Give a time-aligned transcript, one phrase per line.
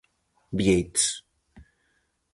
[0.57, 1.03] Bieites...